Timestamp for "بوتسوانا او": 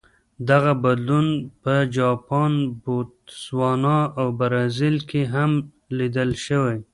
2.83-4.27